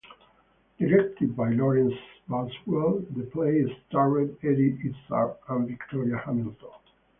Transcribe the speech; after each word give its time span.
Directed 0.79 1.35
by 1.37 1.51
Lawrence 1.51 1.93
Boswell, 2.27 3.05
the 3.15 3.21
play 3.31 3.63
starred 3.87 4.35
Eddie 4.41 4.75
Izzard 4.83 5.35
and 5.47 5.67
Victoria 5.67 6.17
Hamilton. 6.17 6.69